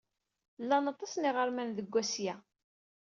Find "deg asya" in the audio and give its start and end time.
1.77-2.35